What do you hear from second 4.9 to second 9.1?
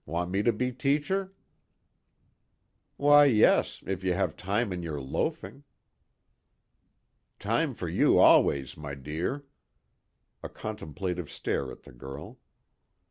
loafing." "Time for you always, my